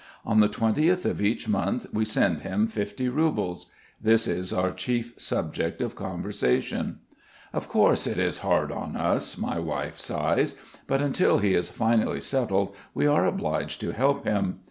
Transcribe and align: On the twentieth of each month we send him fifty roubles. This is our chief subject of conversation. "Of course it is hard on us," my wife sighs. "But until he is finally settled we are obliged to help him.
On 0.25 0.39
the 0.39 0.47
twentieth 0.47 1.05
of 1.05 1.21
each 1.21 1.47
month 1.47 1.85
we 1.93 2.05
send 2.05 2.39
him 2.39 2.65
fifty 2.65 3.07
roubles. 3.07 3.69
This 4.01 4.25
is 4.25 4.51
our 4.51 4.71
chief 4.71 5.13
subject 5.17 5.79
of 5.79 5.95
conversation. 5.95 7.01
"Of 7.53 7.69
course 7.69 8.07
it 8.07 8.17
is 8.17 8.39
hard 8.39 8.71
on 8.71 8.95
us," 8.97 9.37
my 9.37 9.59
wife 9.59 9.99
sighs. 9.99 10.55
"But 10.87 11.01
until 11.03 11.37
he 11.37 11.53
is 11.53 11.69
finally 11.69 12.19
settled 12.19 12.73
we 12.95 13.05
are 13.05 13.25
obliged 13.27 13.79
to 13.81 13.93
help 13.93 14.23
him. 14.25 14.57